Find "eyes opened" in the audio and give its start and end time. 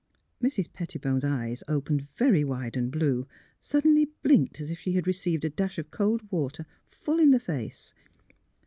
1.23-2.07